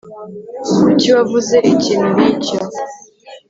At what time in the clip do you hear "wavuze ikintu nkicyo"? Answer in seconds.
1.15-2.57